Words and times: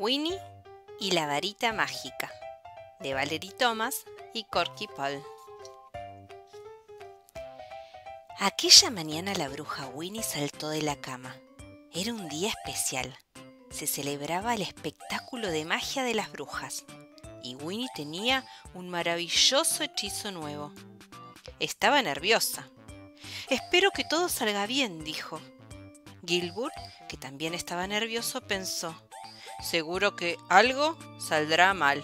Winnie 0.00 0.40
y 0.98 1.10
la 1.10 1.26
varita 1.26 1.74
mágica 1.74 2.32
de 3.00 3.12
Valerie 3.12 3.52
Thomas 3.52 4.06
y 4.32 4.44
Corky 4.44 4.86
Paul. 4.86 5.22
Aquella 8.38 8.88
mañana 8.88 9.34
la 9.34 9.50
bruja 9.50 9.88
Winnie 9.88 10.22
saltó 10.22 10.70
de 10.70 10.80
la 10.80 10.96
cama. 10.96 11.36
Era 11.92 12.14
un 12.14 12.30
día 12.30 12.48
especial. 12.48 13.14
Se 13.68 13.86
celebraba 13.86 14.54
el 14.54 14.62
espectáculo 14.62 15.48
de 15.48 15.66
magia 15.66 16.02
de 16.02 16.14
las 16.14 16.32
brujas 16.32 16.86
y 17.42 17.56
Winnie 17.56 17.90
tenía 17.94 18.46
un 18.72 18.88
maravilloso 18.88 19.84
hechizo 19.84 20.30
nuevo. 20.30 20.72
Estaba 21.58 22.00
nerviosa. 22.00 22.66
Espero 23.50 23.90
que 23.90 24.04
todo 24.04 24.30
salga 24.30 24.64
bien, 24.64 25.04
dijo. 25.04 25.42
Gilbert, 26.26 26.72
que 27.06 27.18
también 27.18 27.52
estaba 27.52 27.86
nervioso, 27.86 28.40
pensó, 28.40 28.94
Seguro 29.62 30.16
que 30.16 30.36
algo 30.48 30.96
saldrá 31.18 31.74
mal. 31.74 32.02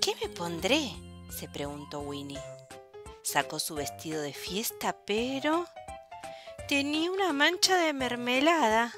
¿Qué 0.00 0.14
me 0.22 0.28
pondré? 0.28 0.92
se 1.30 1.48
preguntó 1.48 2.00
Winnie. 2.00 2.40
Sacó 3.22 3.58
su 3.58 3.74
vestido 3.74 4.22
de 4.22 4.32
fiesta, 4.32 4.96
pero 5.04 5.66
tenía 6.68 7.10
una 7.10 7.32
mancha 7.32 7.76
de 7.76 7.92
mermelada. 7.92 8.94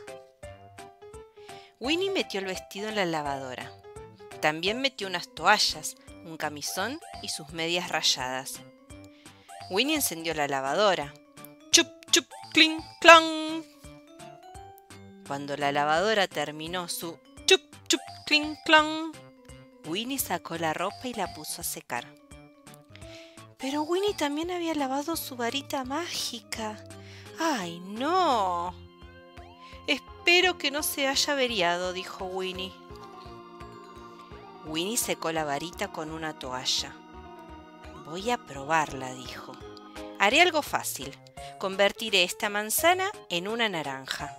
Winnie 1.80 2.10
metió 2.10 2.40
el 2.40 2.46
vestido 2.46 2.88
en 2.88 2.96
la 2.96 3.06
lavadora. 3.06 3.72
También 4.40 4.80
metió 4.80 5.06
unas 5.06 5.34
toallas, 5.34 5.96
un 6.24 6.36
camisón 6.36 7.00
y 7.22 7.28
sus 7.28 7.50
medias 7.50 7.88
rayadas. 7.88 8.60
Winnie 9.70 9.96
encendió 9.96 10.34
la 10.34 10.48
lavadora. 10.48 11.14
¡Chup, 11.70 11.88
chup, 12.10 12.26
clink, 12.52 12.82
clang! 13.00 13.62
Cuando 15.26 15.56
la 15.56 15.72
lavadora 15.72 16.26
terminó 16.26 16.88
su 16.88 17.18
clink, 18.28 18.58
clon. 18.62 19.10
Winnie 19.86 20.18
sacó 20.18 20.58
la 20.58 20.74
ropa 20.74 21.08
y 21.08 21.14
la 21.14 21.32
puso 21.32 21.62
a 21.62 21.64
secar. 21.64 22.04
Pero 23.56 23.82
Winnie 23.82 24.12
también 24.12 24.50
había 24.50 24.74
lavado 24.74 25.16
su 25.16 25.34
varita 25.34 25.82
mágica. 25.84 26.76
¡Ay, 27.40 27.80
no! 27.80 28.74
Espero 29.86 30.58
que 30.58 30.70
no 30.70 30.82
se 30.82 31.08
haya 31.08 31.32
averiado, 31.32 31.94
dijo 31.94 32.26
Winnie. 32.26 32.74
Winnie 34.66 34.98
secó 34.98 35.32
la 35.32 35.44
varita 35.44 35.88
con 35.88 36.10
una 36.10 36.38
toalla. 36.38 36.94
Voy 38.04 38.30
a 38.30 38.36
probarla, 38.36 39.14
dijo. 39.14 39.52
Haré 40.18 40.42
algo 40.42 40.60
fácil. 40.60 41.16
Convertiré 41.58 42.24
esta 42.24 42.50
manzana 42.50 43.10
en 43.30 43.48
una 43.48 43.70
naranja. 43.70 44.36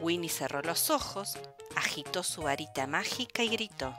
Winnie 0.00 0.28
cerró 0.28 0.62
los 0.62 0.90
ojos, 0.90 1.38
agitó 1.74 2.22
su 2.22 2.42
varita 2.42 2.86
mágica 2.86 3.42
y 3.42 3.48
gritó: 3.48 3.94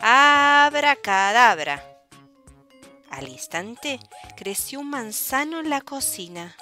¡Abracadabra! 0.00 1.82
Al 3.10 3.28
instante 3.28 3.98
creció 4.36 4.80
un 4.80 4.90
manzano 4.90 5.60
en 5.60 5.70
la 5.70 5.80
cocina. 5.80 6.56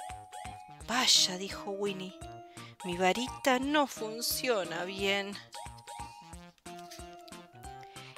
Vaya, 0.87 1.37
dijo 1.37 1.71
Winnie, 1.71 2.17
mi 2.85 2.97
varita 2.97 3.59
no 3.59 3.87
funciona 3.87 4.85
bien. 4.85 5.35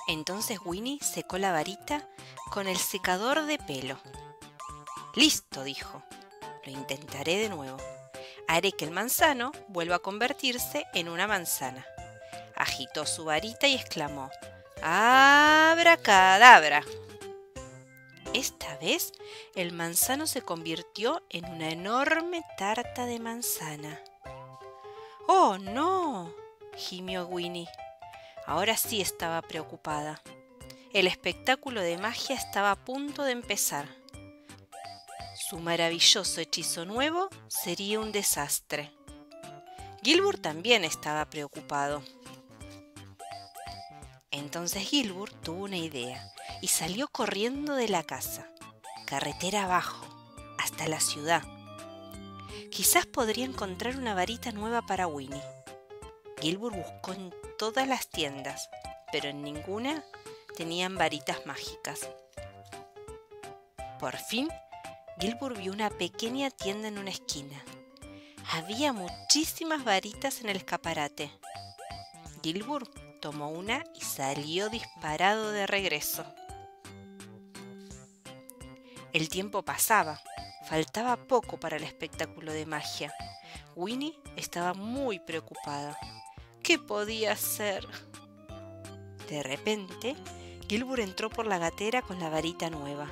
Entonces 0.07 0.59
Winnie 0.63 0.99
secó 1.01 1.37
la 1.37 1.51
varita 1.51 2.07
con 2.51 2.67
el 2.67 2.77
secador 2.77 3.45
de 3.45 3.57
pelo. 3.57 3.99
Listo, 5.15 5.63
dijo. 5.63 6.03
Lo 6.65 6.71
intentaré 6.71 7.37
de 7.37 7.49
nuevo 7.49 7.77
haré 8.49 8.71
que 8.71 8.83
el 8.83 8.91
manzano 8.91 9.51
vuelva 9.67 9.97
a 9.97 9.99
convertirse 9.99 10.87
en 10.95 11.07
una 11.07 11.27
manzana. 11.27 11.85
Agitó 12.55 13.05
su 13.05 13.25
varita 13.25 13.67
y 13.67 13.75
exclamó, 13.75 14.31
¡Abracadabra! 14.81 16.01
Esta 18.33 18.75
vez 18.77 19.13
el 19.53 19.71
manzano 19.71 20.25
se 20.25 20.41
convirtió 20.41 21.21
en 21.29 21.45
una 21.45 21.69
enorme 21.69 22.41
tarta 22.57 23.05
de 23.05 23.19
manzana. 23.19 24.01
¡Oh, 25.27 25.59
no! 25.59 26.33
gimió 26.75 27.27
Winnie. 27.27 27.69
Ahora 28.47 28.77
sí 28.77 28.99
estaba 28.99 29.43
preocupada. 29.43 30.23
El 30.91 31.05
espectáculo 31.05 31.81
de 31.81 31.99
magia 31.99 32.35
estaba 32.35 32.71
a 32.71 32.83
punto 32.83 33.21
de 33.23 33.33
empezar 33.33 33.98
su 35.49 35.57
maravilloso 35.57 36.41
hechizo 36.41 36.85
nuevo 36.85 37.27
sería 37.47 37.99
un 37.99 38.11
desastre. 38.11 38.91
Gilbert 40.03 40.41
también 40.41 40.83
estaba 40.83 41.25
preocupado. 41.25 42.03
Entonces 44.29 44.87
Gilbert 44.87 45.33
tuvo 45.41 45.63
una 45.63 45.77
idea 45.77 46.23
y 46.61 46.67
salió 46.67 47.07
corriendo 47.07 47.73
de 47.73 47.89
la 47.89 48.03
casa, 48.03 48.47
carretera 49.07 49.63
abajo, 49.63 50.05
hasta 50.59 50.87
la 50.87 50.99
ciudad. 50.99 51.41
Quizás 52.69 53.07
podría 53.07 53.45
encontrar 53.45 53.97
una 53.97 54.13
varita 54.13 54.51
nueva 54.51 54.83
para 54.83 55.07
Winnie. 55.07 55.41
Gilbert 56.39 56.75
buscó 56.75 57.13
en 57.13 57.33
todas 57.57 57.87
las 57.87 58.07
tiendas, 58.07 58.69
pero 59.11 59.29
en 59.29 59.41
ninguna 59.41 60.03
tenían 60.55 60.95
varitas 60.95 61.47
mágicas. 61.47 62.07
Por 63.99 64.15
fin 64.15 64.47
Gilbert 65.19 65.57
vio 65.57 65.73
una 65.73 65.89
pequeña 65.89 66.49
tienda 66.49 66.87
en 66.87 66.97
una 66.97 67.09
esquina. 67.09 67.61
Había 68.53 68.93
muchísimas 68.93 69.83
varitas 69.83 70.39
en 70.39 70.47
el 70.47 70.55
escaparate. 70.55 71.29
Gilbert 72.41 72.89
tomó 73.19 73.49
una 73.49 73.83
y 73.93 73.99
salió 73.99 74.69
disparado 74.69 75.51
de 75.51 75.67
regreso. 75.67 76.23
El 79.11 79.27
tiempo 79.27 79.61
pasaba. 79.63 80.21
Faltaba 80.69 81.17
poco 81.17 81.59
para 81.59 81.75
el 81.75 81.83
espectáculo 81.83 82.53
de 82.53 82.65
magia. 82.65 83.13
Winnie 83.75 84.17
estaba 84.37 84.73
muy 84.73 85.19
preocupada. 85.19 85.97
¿Qué 86.63 86.79
podía 86.79 87.33
hacer? 87.33 87.85
De 89.27 89.43
repente, 89.43 90.15
Gilbert 90.69 91.03
entró 91.03 91.29
por 91.29 91.45
la 91.45 91.57
gatera 91.57 92.01
con 92.01 92.21
la 92.21 92.29
varita 92.29 92.69
nueva. 92.69 93.09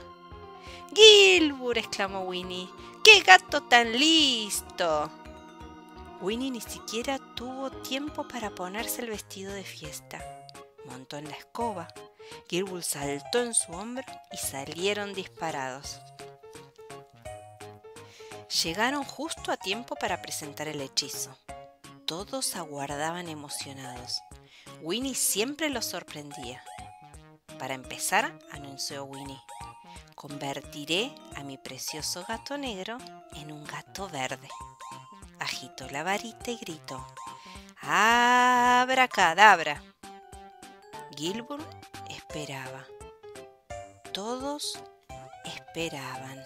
Gilbert, 0.93 1.77
exclamó 1.77 2.21
Winnie. 2.21 2.69
¡Qué 3.03 3.21
gato 3.21 3.61
tan 3.63 3.93
listo! 3.93 5.11
Winnie 6.21 6.51
ni 6.51 6.61
siquiera 6.61 7.19
tuvo 7.35 7.69
tiempo 7.69 8.27
para 8.27 8.49
ponerse 8.49 9.01
el 9.01 9.09
vestido 9.09 9.53
de 9.53 9.63
fiesta. 9.63 10.19
Montó 10.85 11.17
en 11.17 11.25
la 11.25 11.35
escoba. 11.35 11.87
Gilbert 12.49 12.83
saltó 12.83 13.41
en 13.41 13.53
su 13.53 13.71
hombro 13.71 14.05
y 14.31 14.37
salieron 14.37 15.13
disparados. 15.13 15.99
Llegaron 18.63 19.03
justo 19.03 19.51
a 19.51 19.57
tiempo 19.57 19.95
para 19.95 20.21
presentar 20.21 20.67
el 20.67 20.81
hechizo. 20.81 21.37
Todos 22.05 22.55
aguardaban 22.55 23.27
emocionados. 23.27 24.21
Winnie 24.81 25.15
siempre 25.15 25.69
los 25.69 25.85
sorprendía. 25.85 26.63
Para 27.59 27.73
empezar, 27.73 28.37
anunció 28.51 29.03
Winnie, 29.03 29.41
Convertiré 30.17 31.13
a 31.35 31.43
mi 31.43 31.59
precioso 31.59 32.25
gato 32.27 32.57
negro 32.57 32.97
en 33.35 33.51
un 33.51 33.63
gato 33.63 34.09
verde. 34.09 34.49
Agitó 35.37 35.87
la 35.91 36.01
varita 36.01 36.49
y 36.49 36.57
gritó. 36.57 37.05
¡Abracadabra! 37.81 39.83
Gilbert 41.15 41.61
esperaba. 42.09 42.83
Todos 44.11 44.79
esperaban. 45.45 46.43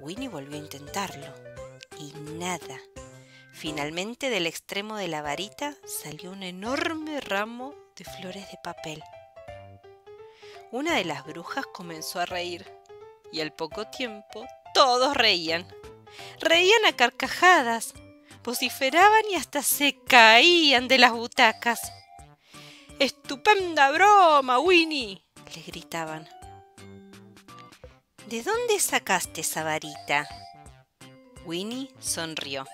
Winnie 0.00 0.26
volvió 0.26 0.56
a 0.56 0.64
intentarlo. 0.64 1.32
Y 2.00 2.12
nada. 2.36 2.80
Finalmente 3.52 4.28
del 4.28 4.48
extremo 4.48 4.96
de 4.96 5.06
la 5.06 5.22
varita 5.22 5.76
salió 5.86 6.32
un 6.32 6.42
enorme 6.42 7.20
ramo 7.20 7.76
de 7.94 8.04
flores 8.04 8.50
de 8.50 8.58
papel 8.64 9.04
una 10.72 10.96
de 10.96 11.04
las 11.04 11.24
brujas 11.24 11.64
comenzó 11.72 12.20
a 12.20 12.26
reír 12.26 12.66
y 13.32 13.40
al 13.40 13.52
poco 13.52 13.86
tiempo 13.86 14.46
todos 14.74 15.16
reían. 15.16 15.66
Reían 16.40 16.84
a 16.86 16.92
carcajadas, 16.92 17.94
vociferaban 18.42 19.22
y 19.30 19.34
hasta 19.34 19.62
se 19.62 19.98
caían 20.06 20.88
de 20.88 20.98
las 20.98 21.12
butacas. 21.12 21.80
¡Estupenda 22.98 23.90
broma, 23.90 24.58
Winnie! 24.58 25.22
le 25.54 25.62
gritaban. 25.62 26.28
¿De 28.26 28.42
dónde 28.42 28.80
sacaste 28.80 29.42
esa 29.42 29.62
varita? 29.62 30.28
Winnie 31.44 31.90
sonrió, 32.00 32.66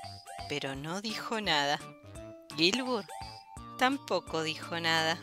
pero 0.49 0.75
no 0.75 1.01
dijo 1.03 1.41
nada. 1.41 1.79
Gilbert 2.57 3.09
tampoco 3.79 4.43
dijo 4.43 4.81
nada. 4.81 5.19